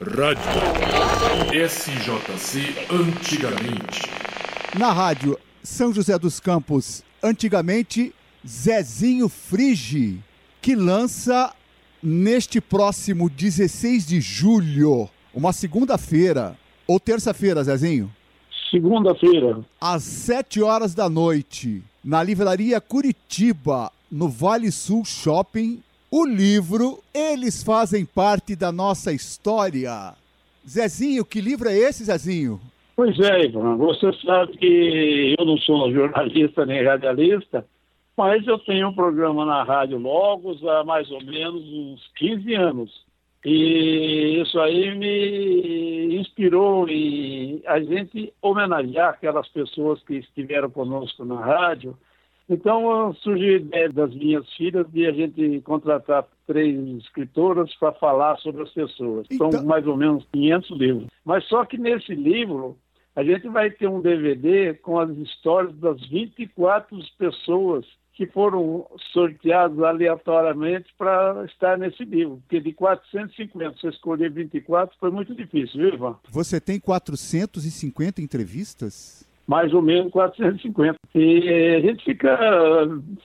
Rádio 0.00 1.68
SJC 1.68 2.58
Antigamente. 2.90 4.02
Na 4.76 4.92
rádio 4.92 5.38
São 5.62 5.94
José 5.94 6.18
dos 6.18 6.40
Campos, 6.40 7.04
antigamente, 7.22 8.12
Zezinho 8.44 9.28
Frige, 9.28 10.18
que 10.60 10.74
lança 10.74 11.54
neste 12.02 12.60
próximo 12.60 13.30
16 13.30 14.04
de 14.04 14.20
julho, 14.20 15.08
uma 15.32 15.52
segunda-feira, 15.52 16.58
ou 16.88 16.98
terça-feira, 16.98 17.62
Zezinho? 17.62 18.12
Segunda-feira. 18.72 19.60
Às 19.80 20.02
7 20.02 20.60
horas 20.60 20.92
da 20.92 21.08
noite, 21.08 21.84
na 22.02 22.20
livraria 22.20 22.80
Curitiba, 22.80 23.92
no 24.10 24.28
Vale 24.28 24.72
Sul 24.72 25.04
Shopping, 25.04 25.83
o 26.16 26.24
livro 26.24 27.02
Eles 27.12 27.64
Fazem 27.64 28.06
Parte 28.06 28.54
da 28.54 28.70
Nossa 28.70 29.12
História. 29.12 30.14
Zezinho, 30.64 31.24
que 31.24 31.40
livro 31.40 31.68
é 31.68 31.76
esse, 31.76 32.04
Zezinho? 32.04 32.60
Pois 32.94 33.18
é, 33.18 33.46
Ivan, 33.46 33.76
você 33.76 34.12
sabe 34.24 34.56
que 34.56 35.34
eu 35.36 35.44
não 35.44 35.58
sou 35.58 35.90
jornalista 35.90 36.64
nem 36.64 36.84
radialista, 36.84 37.66
mas 38.16 38.46
eu 38.46 38.60
tenho 38.60 38.90
um 38.90 38.94
programa 38.94 39.44
na 39.44 39.64
Rádio 39.64 39.98
Logos 39.98 40.64
há 40.64 40.84
mais 40.84 41.10
ou 41.10 41.20
menos 41.24 41.64
uns 41.64 42.06
15 42.14 42.54
anos. 42.54 43.04
E 43.44 44.40
isso 44.40 44.60
aí 44.60 44.94
me 44.94 46.14
inspirou 46.14 46.88
em 46.88 47.60
a 47.66 47.80
gente 47.80 48.32
homenagear 48.40 49.08
aquelas 49.08 49.48
pessoas 49.48 50.00
que 50.04 50.18
estiveram 50.18 50.70
conosco 50.70 51.24
na 51.24 51.44
rádio 51.44 51.98
então 52.48 53.14
surgiu 53.14 53.54
a 53.54 53.58
ideia 53.58 53.92
das 53.92 54.14
minhas 54.14 54.48
filhas 54.54 54.86
de 54.90 55.06
a 55.06 55.12
gente 55.12 55.60
contratar 55.62 56.26
três 56.46 56.78
escritoras 56.98 57.74
para 57.76 57.92
falar 57.92 58.36
sobre 58.38 58.62
as 58.62 58.70
pessoas. 58.70 59.26
Então... 59.30 59.50
São 59.50 59.64
mais 59.64 59.86
ou 59.86 59.96
menos 59.96 60.26
500 60.32 60.78
livros. 60.78 61.06
Mas 61.24 61.44
só 61.46 61.64
que 61.64 61.78
nesse 61.78 62.14
livro 62.14 62.76
a 63.16 63.22
gente 63.22 63.48
vai 63.48 63.70
ter 63.70 63.88
um 63.88 64.00
DVD 64.00 64.74
com 64.74 64.98
as 64.98 65.10
histórias 65.16 65.74
das 65.76 66.00
24 66.08 66.98
pessoas 67.16 67.86
que 68.14 68.26
foram 68.26 68.86
sorteados 69.12 69.82
aleatoriamente 69.82 70.92
para 70.96 71.44
estar 71.46 71.76
nesse 71.76 72.04
livro. 72.04 72.36
Porque 72.38 72.60
de 72.60 72.72
450, 72.72 73.76
você 73.76 73.88
escolher 73.88 74.30
24 74.30 74.96
foi 74.98 75.10
muito 75.10 75.34
difícil, 75.34 75.80
viu, 75.80 75.94
Ivan? 75.94 76.16
Você 76.30 76.60
tem 76.60 76.78
450 76.78 78.22
entrevistas? 78.22 79.26
Mais 79.46 79.72
ou 79.72 79.82
menos 79.82 80.10
450. 80.12 80.96
E 81.14 81.74
a 81.76 81.80
gente 81.80 82.04
fica 82.04 82.38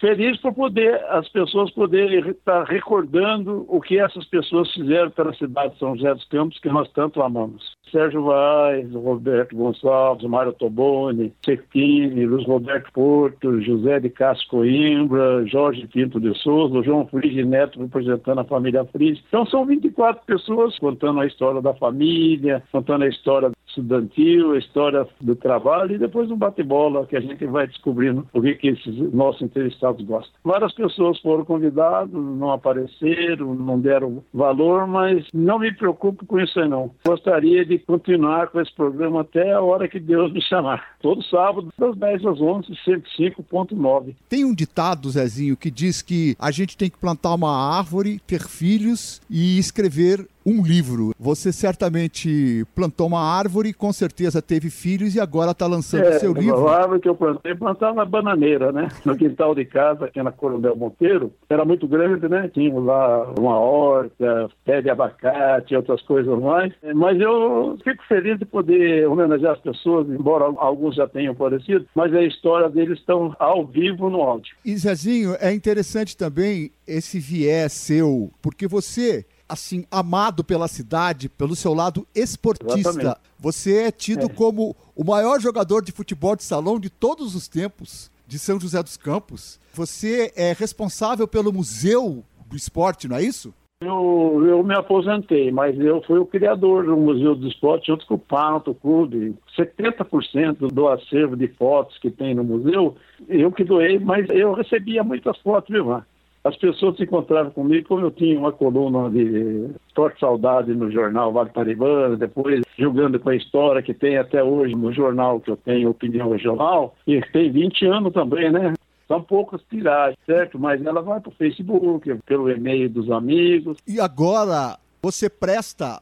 feliz 0.00 0.36
por 0.38 0.52
poder, 0.54 0.94
as 1.10 1.28
pessoas 1.28 1.70
poderem 1.70 2.18
estar 2.30 2.64
recordando 2.64 3.64
o 3.68 3.80
que 3.80 3.98
essas 3.98 4.24
pessoas 4.26 4.72
fizeram 4.72 5.10
pela 5.10 5.32
cidade 5.34 5.74
de 5.74 5.78
São 5.78 5.94
José 5.96 6.14
dos 6.14 6.24
Campos, 6.28 6.58
que 6.58 6.68
nós 6.68 6.90
tanto 6.92 7.22
amamos. 7.22 7.76
Sérgio 7.90 8.24
Vaz, 8.24 8.92
Roberto 8.92 9.54
Gonçalves, 9.54 10.28
Mário 10.28 10.52
Toboni, 10.52 11.32
Cequini, 11.44 12.26
Luiz 12.26 12.44
Roberto 12.46 12.90
Porto, 12.92 13.60
José 13.62 14.00
de 14.00 14.10
Castro 14.10 14.48
Coimbra, 14.48 15.46
Jorge 15.46 15.86
Pinto 15.86 16.18
de 16.18 16.36
Souza, 16.38 16.82
João 16.82 17.06
Frige 17.06 17.44
Neto 17.44 17.80
representando 17.80 18.40
a 18.40 18.44
família 18.44 18.84
Frige. 18.86 19.22
Então 19.28 19.46
são 19.46 19.64
24 19.64 20.24
pessoas 20.26 20.76
contando 20.78 21.20
a 21.20 21.26
história 21.26 21.62
da 21.62 21.74
família, 21.74 22.62
contando 22.72 23.04
a 23.04 23.08
história 23.08 23.52
estudantil, 23.76 24.52
a 24.52 24.58
história 24.58 25.06
do 25.20 25.36
trabalho 25.36 25.94
e 25.94 25.98
depois 25.98 26.30
um 26.30 26.36
bate-bola 26.36 27.06
que 27.06 27.16
a 27.16 27.20
gente 27.20 27.44
vai 27.46 27.66
descobrindo 27.66 28.26
o 28.32 28.40
que, 28.40 28.54
que 28.54 28.68
esses 28.68 29.12
nossos 29.12 29.42
entrevistados 29.42 30.04
gostam. 30.04 30.32
Várias 30.44 30.72
pessoas 30.74 31.18
foram 31.20 31.44
convidadas, 31.44 32.10
não 32.12 32.52
apareceram, 32.52 33.54
não 33.54 33.78
deram 33.78 34.24
valor, 34.32 34.86
mas 34.86 35.26
não 35.32 35.58
me 35.58 35.72
preocupo 35.72 36.24
com 36.26 36.40
isso 36.40 36.58
aí 36.58 36.68
não. 36.68 36.90
Gostaria 37.06 37.64
de 37.64 37.78
continuar 37.78 38.48
com 38.48 38.60
esse 38.60 38.74
programa 38.74 39.20
até 39.20 39.52
a 39.52 39.60
hora 39.60 39.88
que 39.88 40.00
Deus 40.00 40.32
me 40.32 40.42
chamar. 40.42 40.96
Todo 41.00 41.22
sábado, 41.24 41.72
das 41.78 41.96
10 41.96 42.26
às 42.26 42.40
11, 42.40 42.68
105.9. 42.86 44.14
Tem 44.28 44.44
um 44.44 44.54
ditado, 44.54 45.10
Zezinho, 45.10 45.56
que 45.56 45.70
diz 45.70 46.02
que 46.02 46.36
a 46.38 46.50
gente 46.50 46.76
tem 46.76 46.90
que 46.90 46.98
plantar 46.98 47.34
uma 47.34 47.76
árvore, 47.76 48.20
ter 48.26 48.42
filhos 48.42 49.20
e 49.30 49.58
escrever 49.58 50.26
um 50.46 50.62
livro. 50.62 51.12
Você 51.18 51.52
certamente 51.52 52.64
plantou 52.72 53.08
uma 53.08 53.20
árvore, 53.20 53.72
com 53.72 53.92
certeza 53.92 54.40
teve 54.40 54.70
filhos 54.70 55.16
e 55.16 55.20
agora 55.20 55.50
está 55.50 55.66
lançando 55.66 56.04
é, 56.04 56.18
seu 56.20 56.32
livro. 56.32 56.68
A 56.68 56.82
árvore 56.82 57.00
que 57.00 57.08
eu 57.08 57.16
plantei, 57.16 57.54
plantava 57.56 58.04
bananeira, 58.04 58.70
né? 58.70 58.88
No 59.04 59.16
quintal 59.16 59.54
de 59.54 59.64
casa, 59.64 60.04
aqui 60.04 60.22
na 60.22 60.30
Coronel 60.30 60.76
Monteiro. 60.76 61.32
Era 61.50 61.64
muito 61.64 61.88
grande, 61.88 62.28
né? 62.28 62.48
Tinha 62.54 62.72
lá 62.78 63.34
uma 63.36 63.58
horta, 63.58 64.48
pé 64.64 64.80
de 64.80 64.88
abacate, 64.88 65.74
outras 65.74 66.00
coisas 66.02 66.38
mais. 66.40 66.72
Mas 66.94 67.20
eu 67.20 67.76
fico 67.82 68.04
feliz 68.06 68.38
de 68.38 68.44
poder 68.44 69.08
homenagear 69.08 69.54
as 69.54 69.60
pessoas, 69.60 70.08
embora 70.08 70.44
alguns 70.58 70.94
já 70.94 71.08
tenham 71.08 71.32
aparecido, 71.32 71.86
mas 71.94 72.14
a 72.14 72.22
história 72.22 72.68
deles 72.68 72.98
estão 72.98 73.34
ao 73.38 73.66
vivo 73.66 74.08
no 74.08 74.20
áudio. 74.20 74.54
E 74.64 74.76
Zezinho, 74.76 75.36
é 75.40 75.52
interessante 75.52 76.16
também 76.16 76.70
esse 76.86 77.18
viés 77.18 77.72
seu, 77.72 78.30
porque 78.40 78.68
você 78.68 79.24
assim, 79.48 79.84
amado 79.90 80.42
pela 80.42 80.68
cidade, 80.68 81.28
pelo 81.28 81.56
seu 81.56 81.72
lado 81.72 82.06
esportista. 82.14 82.90
Exatamente. 82.90 83.20
Você 83.38 83.84
é 83.84 83.90
tido 83.90 84.26
é. 84.26 84.28
como 84.28 84.74
o 84.94 85.04
maior 85.04 85.40
jogador 85.40 85.84
de 85.84 85.92
futebol 85.92 86.34
de 86.34 86.42
salão 86.42 86.80
de 86.80 86.90
todos 86.90 87.34
os 87.34 87.48
tempos 87.48 88.10
de 88.26 88.38
São 88.38 88.58
José 88.58 88.82
dos 88.82 88.96
Campos. 88.96 89.60
Você 89.72 90.32
é 90.34 90.52
responsável 90.52 91.28
pelo 91.28 91.52
Museu 91.52 92.24
do 92.46 92.56
Esporte, 92.56 93.08
não 93.08 93.16
é 93.16 93.22
isso? 93.22 93.54
Eu, 93.82 94.42
eu 94.46 94.62
me 94.64 94.74
aposentei, 94.74 95.52
mas 95.52 95.78
eu 95.78 96.02
fui 96.02 96.18
o 96.18 96.24
criador 96.24 96.86
do 96.86 96.96
Museu 96.96 97.34
do 97.34 97.46
Esporte 97.46 97.88
junto 97.88 98.06
com 98.06 98.14
o 98.14 98.18
Pato 98.18 98.74
Clube. 98.74 99.34
70% 99.54 100.72
do 100.72 100.88
acervo 100.88 101.36
de 101.36 101.46
fotos 101.48 101.98
que 101.98 102.10
tem 102.10 102.34
no 102.34 102.42
museu, 102.42 102.96
eu 103.28 103.52
que 103.52 103.64
doei, 103.64 103.98
mas 103.98 104.30
eu 104.30 104.54
recebia 104.54 105.04
muitas 105.04 105.36
fotos, 105.40 105.70
viu, 105.70 105.84
Mar? 105.84 106.06
As 106.46 106.56
pessoas 106.56 106.96
se 106.96 107.02
encontravam 107.02 107.50
comigo, 107.50 107.88
como 107.88 108.06
eu 108.06 108.10
tinha 108.12 108.38
uma 108.38 108.52
coluna 108.52 109.10
de 109.10 109.68
Torte 109.92 110.20
Saudade 110.20 110.72
no 110.72 110.90
jornal 110.92 111.32
Vale 111.32 111.50
Paribana, 111.50 112.16
depois 112.16 112.62
julgando 112.78 113.18
com 113.18 113.30
a 113.30 113.34
história 113.34 113.82
que 113.82 113.92
tem 113.92 114.16
até 114.16 114.44
hoje 114.44 114.76
no 114.76 114.92
jornal 114.92 115.40
que 115.40 115.50
eu 115.50 115.56
tenho, 115.56 115.90
Opinião 115.90 116.30
Regional, 116.30 116.94
e 117.04 117.20
tem 117.32 117.50
20 117.50 117.86
anos 117.86 118.12
também, 118.12 118.52
né? 118.52 118.74
São 119.08 119.20
poucas 119.20 119.60
tiragens, 119.68 120.18
certo? 120.24 120.56
Mas 120.56 120.84
ela 120.86 121.02
vai 121.02 121.20
para 121.20 121.30
o 121.30 121.34
Facebook, 121.34 122.16
pelo 122.24 122.48
e-mail 122.48 122.88
dos 122.88 123.10
amigos. 123.10 123.78
E 123.86 123.98
agora 124.00 124.78
você 125.02 125.28
presta 125.28 126.00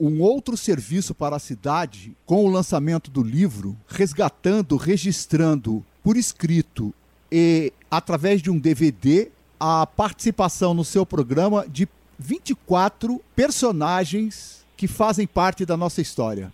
um 0.00 0.20
outro 0.20 0.56
serviço 0.56 1.14
para 1.14 1.36
a 1.36 1.40
cidade 1.40 2.16
com 2.26 2.44
o 2.44 2.50
lançamento 2.50 3.12
do 3.12 3.22
livro, 3.22 3.76
resgatando, 3.86 4.76
registrando 4.76 5.84
por 6.02 6.16
escrito 6.16 6.92
e 7.30 7.72
através 7.90 8.40
de 8.42 8.50
um 8.50 8.58
DVD 8.58 9.28
a 9.58 9.86
participação 9.86 10.74
no 10.74 10.84
seu 10.84 11.04
programa 11.04 11.66
de 11.68 11.88
24 12.18 13.20
personagens 13.34 14.66
que 14.76 14.86
fazem 14.86 15.26
parte 15.26 15.64
da 15.64 15.76
nossa 15.76 16.00
história. 16.00 16.52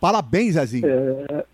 Parabéns, 0.00 0.54
Zezinho. 0.54 0.86
É, 0.86 1.44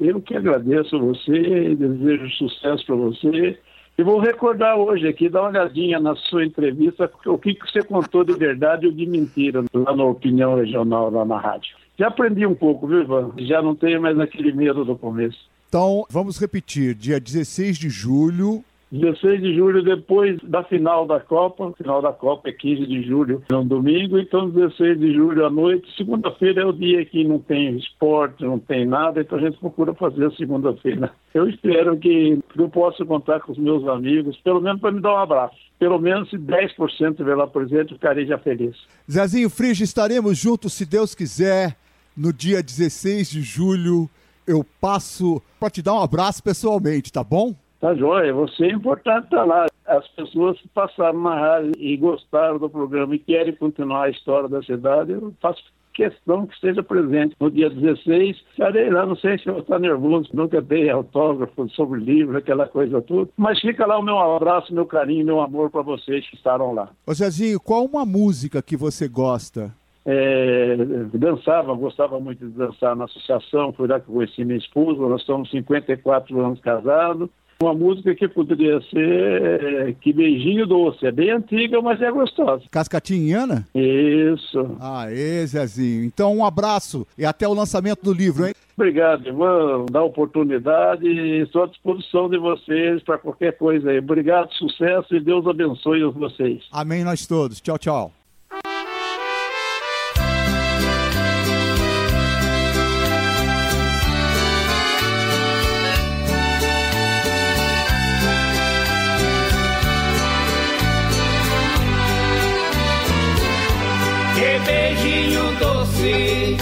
eu 0.00 0.20
que 0.20 0.36
agradeço 0.36 0.98
você, 0.98 1.74
desejo 1.74 2.30
sucesso 2.30 2.84
para 2.84 2.96
você. 2.96 3.58
E 3.96 4.02
vou 4.02 4.20
recordar 4.20 4.76
hoje 4.76 5.08
aqui, 5.08 5.28
dar 5.28 5.42
uma 5.42 5.50
olhadinha 5.50 5.98
na 5.98 6.14
sua 6.14 6.44
entrevista, 6.44 7.10
o 7.26 7.36
que, 7.36 7.54
que 7.54 7.70
você 7.70 7.82
contou 7.82 8.22
de 8.22 8.32
verdade 8.32 8.86
ou 8.86 8.92
de 8.92 9.06
mentira 9.06 9.64
lá 9.74 9.96
na 9.96 10.04
Opinião 10.04 10.54
Regional, 10.54 11.10
lá 11.10 11.24
na 11.24 11.38
rádio. 11.38 11.76
Já 11.98 12.06
aprendi 12.06 12.46
um 12.46 12.54
pouco, 12.54 12.86
viu, 12.86 13.02
Ivan? 13.02 13.32
Já 13.38 13.60
não 13.60 13.74
tenho 13.74 14.00
mais 14.00 14.18
aquele 14.20 14.52
medo 14.52 14.84
do 14.84 14.96
começo. 14.96 15.38
Então, 15.68 16.04
vamos 16.08 16.38
repetir: 16.38 16.94
dia 16.94 17.18
16 17.18 17.76
de 17.76 17.90
julho, 17.90 18.64
16 18.90 19.42
de 19.42 19.54
julho, 19.54 19.82
depois 19.82 20.38
da 20.42 20.64
final 20.64 21.06
da 21.06 21.20
Copa. 21.20 21.72
Final 21.76 22.00
da 22.00 22.12
Copa 22.12 22.48
é 22.48 22.52
15 22.52 22.86
de 22.86 23.02
julho, 23.02 23.42
é 23.50 23.54
um 23.54 23.66
domingo. 23.66 24.18
Então, 24.18 24.48
16 24.48 24.98
de 24.98 25.12
julho 25.14 25.44
à 25.44 25.50
noite. 25.50 25.86
Segunda-feira 25.96 26.62
é 26.62 26.64
o 26.64 26.72
dia 26.72 27.04
que 27.04 27.22
não 27.24 27.38
tem 27.38 27.76
esporte, 27.76 28.44
não 28.44 28.58
tem 28.58 28.86
nada. 28.86 29.20
Então, 29.20 29.38
a 29.38 29.40
gente 29.40 29.58
procura 29.58 29.94
fazer 29.94 30.26
a 30.26 30.30
segunda-feira. 30.32 31.12
Eu 31.34 31.48
espero 31.48 31.96
que 31.98 32.38
eu 32.56 32.68
possa 32.68 33.04
contar 33.04 33.40
com 33.40 33.52
os 33.52 33.58
meus 33.58 33.86
amigos, 33.86 34.36
pelo 34.38 34.60
menos 34.60 34.80
para 34.80 34.92
me 34.92 35.00
dar 35.00 35.14
um 35.14 35.18
abraço. 35.18 35.56
Pelo 35.78 35.98
menos 35.98 36.28
se 36.30 36.36
10% 36.36 37.10
estiver 37.10 37.36
lá 37.36 37.46
presente, 37.46 37.94
ficarei 37.94 38.26
já 38.26 38.38
feliz. 38.38 38.76
Zezinho 39.10 39.50
Frige, 39.50 39.84
estaremos 39.84 40.36
juntos, 40.36 40.72
se 40.72 40.84
Deus 40.84 41.14
quiser, 41.14 41.76
no 42.16 42.32
dia 42.32 42.62
16 42.62 43.30
de 43.30 43.42
julho. 43.42 44.08
Eu 44.46 44.64
passo 44.80 45.42
para 45.60 45.70
te 45.70 45.82
dar 45.82 45.94
um 45.94 46.02
abraço 46.02 46.42
pessoalmente, 46.42 47.12
tá 47.12 47.22
bom? 47.22 47.54
Tá 47.80 47.94
joia, 47.94 48.32
você 48.32 48.66
é 48.66 48.72
importante 48.72 49.24
estar 49.24 49.38
tá 49.38 49.44
lá. 49.44 49.66
As 49.86 50.06
pessoas 50.08 50.60
que 50.60 50.68
passaram 50.68 51.20
na 51.20 51.34
rádio 51.34 51.72
e 51.78 51.96
gostaram 51.96 52.58
do 52.58 52.68
programa 52.68 53.14
e 53.14 53.18
querem 53.18 53.54
continuar 53.54 54.04
a 54.04 54.10
história 54.10 54.48
da 54.48 54.62
cidade, 54.62 55.12
eu 55.12 55.32
faço 55.40 55.62
questão 55.94 56.46
que 56.46 56.54
esteja 56.54 56.82
presente 56.82 57.34
no 57.40 57.50
dia 57.50 57.70
16. 57.70 58.36
Estarei 58.50 58.90
lá, 58.90 59.06
não 59.06 59.16
sei 59.16 59.38
se 59.38 59.48
eu 59.48 59.58
estar 59.58 59.78
nervoso, 59.78 60.28
nunca 60.32 60.60
dei 60.60 60.90
autógrafo 60.90 61.68
sobre 61.70 62.00
livro, 62.00 62.36
aquela 62.36 62.66
coisa 62.66 63.00
toda. 63.00 63.30
Mas 63.36 63.60
fica 63.60 63.86
lá 63.86 63.98
o 63.98 64.02
meu 64.02 64.18
abraço, 64.18 64.74
meu 64.74 64.86
carinho, 64.86 65.24
meu 65.24 65.40
amor 65.40 65.70
para 65.70 65.82
vocês 65.82 66.28
que 66.28 66.36
estarão 66.36 66.72
lá. 66.72 66.90
Ô 67.06 67.14
Zezinho, 67.14 67.60
qual 67.60 67.84
uma 67.84 68.04
música 68.04 68.60
que 68.60 68.76
você 68.76 69.08
gosta? 69.08 69.72
é, 70.10 70.74
dançava, 71.12 71.74
gostava 71.74 72.18
muito 72.18 72.46
de 72.46 72.52
dançar 72.52 72.96
na 72.96 73.04
associação, 73.04 73.74
foi 73.74 73.86
lá 73.86 74.00
que 74.00 74.08
eu 74.08 74.14
conheci 74.14 74.42
minha 74.42 74.56
esposa, 74.56 74.98
nós 75.02 75.20
estamos 75.20 75.50
54 75.50 76.40
anos 76.40 76.58
casados. 76.60 77.28
Uma 77.60 77.74
música 77.74 78.14
que 78.14 78.28
poderia 78.28 78.80
ser 78.82 79.88
é, 79.88 79.92
Que 80.00 80.12
Beijinho 80.12 80.64
Doce. 80.64 81.04
É 81.06 81.10
bem 81.10 81.30
antiga, 81.30 81.80
mas 81.82 82.00
é 82.00 82.10
gostosa. 82.10 82.62
Cascatinhana? 82.70 83.66
Isso. 83.74 84.76
Aê, 84.80 85.44
Zezinho. 85.44 86.04
Então, 86.04 86.36
um 86.36 86.44
abraço 86.44 87.04
e 87.18 87.24
até 87.24 87.48
o 87.48 87.54
lançamento 87.54 88.02
do 88.04 88.12
livro, 88.12 88.46
hein? 88.46 88.54
Obrigado, 88.76 89.26
irmão. 89.26 89.86
Dá 89.90 90.00
oportunidade 90.04 91.04
e 91.04 91.42
estou 91.42 91.64
à 91.64 91.66
disposição 91.66 92.30
de 92.30 92.38
vocês 92.38 93.02
para 93.02 93.18
qualquer 93.18 93.58
coisa 93.58 93.90
aí. 93.90 93.98
Obrigado, 93.98 94.52
sucesso 94.54 95.16
e 95.16 95.20
Deus 95.20 95.44
abençoe 95.44 96.04
vocês. 96.12 96.62
Amém, 96.70 97.02
nós 97.02 97.26
todos. 97.26 97.60
Tchau, 97.60 97.76
tchau. 97.76 98.17
Beijinho 114.64 115.52
doce 115.58 116.56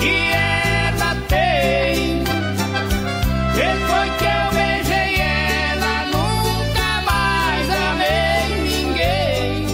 que 0.00 0.16
ela 0.32 1.14
tem. 1.28 2.24
Depois 3.54 4.10
que 4.18 4.24
eu 4.24 4.50
beijei 4.54 5.20
ela, 5.20 6.06
nunca 6.06 7.02
mais 7.04 7.68
amei 7.70 8.48
ninguém. 8.62 9.66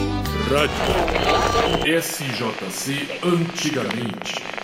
Rádio 0.50 2.00
SJC 2.00 3.20
Antigamente. 3.22 4.63